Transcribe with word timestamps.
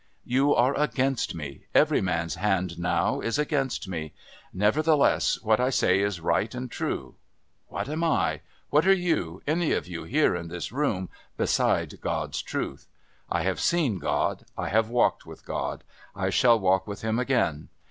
"You 0.25 0.55
are 0.55 0.73
against 0.79 1.35
me. 1.35 1.65
Every 1.75 2.01
man's 2.01 2.33
hand 2.33 2.79
now 2.79 3.19
is 3.21 3.37
against 3.37 3.87
me. 3.87 4.13
Nevertheless 4.51 5.39
what 5.43 5.59
I 5.59 5.69
say 5.69 5.99
is 5.99 6.19
right 6.19 6.55
and 6.55 6.71
true. 6.71 7.13
What 7.67 7.87
am 7.87 8.03
I? 8.03 8.41
What 8.71 8.87
are 8.87 8.95
you, 8.95 9.43
any 9.45 9.73
of 9.73 9.87
you 9.87 10.05
here 10.05 10.35
in 10.35 10.47
this 10.47 10.71
room, 10.71 11.09
beside 11.37 12.01
God's 12.01 12.41
truth? 12.41 12.87
I 13.29 13.43
have 13.43 13.59
seen 13.59 13.99
God, 13.99 14.43
I 14.57 14.69
have 14.69 14.89
walked 14.89 15.27
with 15.27 15.45
God, 15.45 15.83
I 16.15 16.31
shall 16.31 16.59
walk 16.59 16.87
with 16.87 17.03
Him 17.03 17.19
again. 17.19 17.69